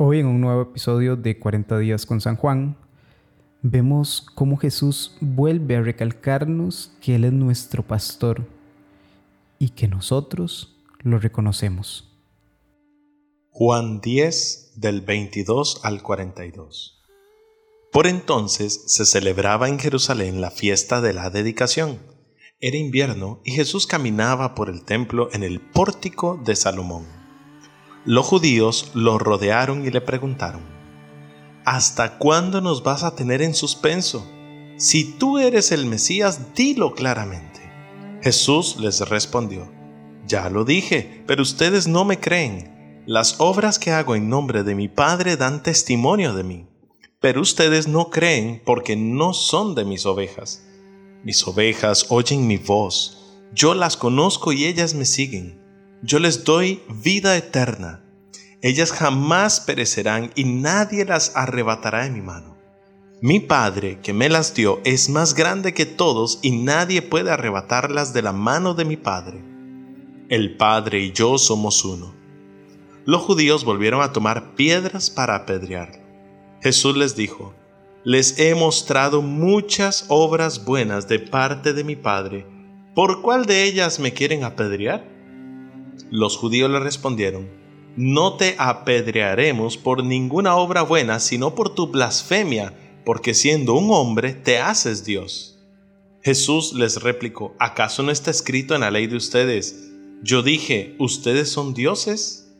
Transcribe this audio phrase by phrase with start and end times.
[0.00, 2.76] Hoy en un nuevo episodio de 40 días con San Juan,
[3.62, 8.46] vemos cómo Jesús vuelve a recalcarnos que Él es nuestro pastor
[9.58, 12.16] y que nosotros lo reconocemos.
[13.50, 17.02] Juan 10 del 22 al 42
[17.90, 21.98] Por entonces se celebraba en Jerusalén la fiesta de la dedicación.
[22.60, 27.17] Era invierno y Jesús caminaba por el templo en el pórtico de Salomón
[28.08, 30.62] los judíos lo rodearon y le preguntaron,
[31.66, 34.26] ¿Hasta cuándo nos vas a tener en suspenso?
[34.78, 37.60] Si tú eres el Mesías, dilo claramente.
[38.22, 39.70] Jesús les respondió,
[40.26, 43.02] Ya lo dije, pero ustedes no me creen.
[43.04, 46.66] Las obras que hago en nombre de mi Padre dan testimonio de mí,
[47.20, 50.66] pero ustedes no creen porque no son de mis ovejas.
[51.24, 55.57] Mis ovejas oyen mi voz, yo las conozco y ellas me siguen
[56.02, 58.04] yo les doy vida eterna.
[58.62, 62.56] Ellas jamás perecerán y nadie las arrebatará de mi mano.
[63.20, 68.12] Mi Padre, que me las dio, es más grande que todos y nadie puede arrebatarlas
[68.12, 69.42] de la mano de mi Padre.
[70.28, 72.14] El Padre y yo somos uno.
[73.04, 75.98] Los judíos volvieron a tomar piedras para apedrearlo.
[76.62, 77.54] Jesús les dijo,
[78.04, 82.46] Les he mostrado muchas obras buenas de parte de mi Padre.
[82.94, 85.17] ¿Por cuál de ellas me quieren apedrear?
[86.10, 87.48] Los judíos le respondieron,
[87.96, 92.72] No te apedrearemos por ninguna obra buena, sino por tu blasfemia,
[93.04, 95.58] porque siendo un hombre te haces Dios.
[96.22, 99.90] Jesús les replicó, ¿acaso no está escrito en la ley de ustedes?
[100.22, 102.52] Yo dije, ¿ustedes son dioses?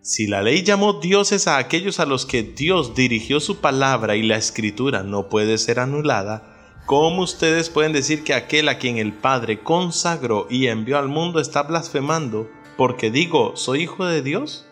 [0.00, 4.22] Si la ley llamó dioses a aquellos a los que Dios dirigió su palabra y
[4.22, 9.12] la escritura no puede ser anulada, ¿cómo ustedes pueden decir que aquel a quien el
[9.12, 12.50] Padre consagró y envió al mundo está blasfemando
[12.82, 14.66] porque digo, ¿soy hijo de Dios?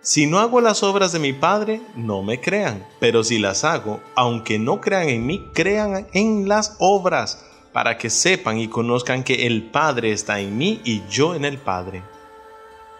[0.00, 4.00] Si no hago las obras de mi Padre, no me crean, pero si las hago,
[4.16, 9.46] aunque no crean en mí, crean en las obras, para que sepan y conozcan que
[9.46, 12.02] el Padre está en mí y yo en el Padre.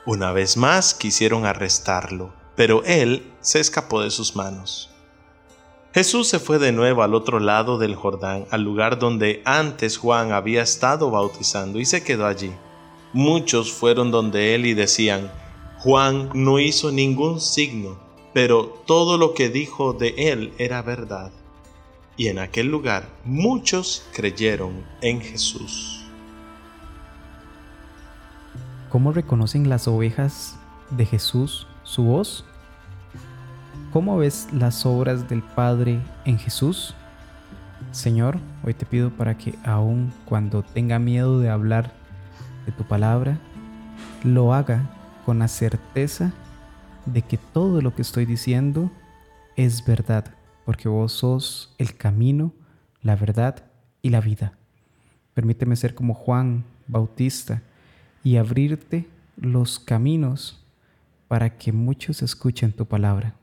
[0.07, 4.91] Una vez más quisieron arrestarlo, pero él se escapó de sus manos.
[5.93, 10.31] Jesús se fue de nuevo al otro lado del Jordán, al lugar donde antes Juan
[10.31, 12.53] había estado bautizando, y se quedó allí
[13.13, 15.31] muchos fueron donde él y decían,
[15.79, 17.99] Juan no hizo ningún signo,
[18.33, 21.33] pero todo lo que dijo de él era verdad.
[22.17, 26.05] Y en aquel lugar muchos creyeron en Jesús.
[28.91, 30.59] ¿Cómo reconocen las ovejas
[30.91, 32.45] de Jesús su voz?
[33.93, 36.95] ¿Cómo ves las obras del Padre en Jesús?
[37.93, 41.93] Señor, hoy te pido para que aun cuando tenga miedo de hablar
[42.73, 43.39] tu palabra,
[44.25, 44.91] lo haga
[45.25, 46.33] con la certeza
[47.07, 48.91] de que todo lo que estoy diciendo
[49.57, 50.25] es verdad,
[50.65, 52.53] porque vos sos el camino,
[53.03, 53.65] la verdad
[54.03, 54.53] y la vida.
[55.35, 57.63] Permíteme ser como Juan Bautista
[58.23, 60.63] y abrirte los caminos
[61.29, 63.35] para que muchos escuchen tu palabra.